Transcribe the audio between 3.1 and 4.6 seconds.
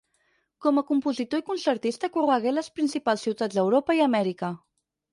ciutats d'Europa i Amèrica.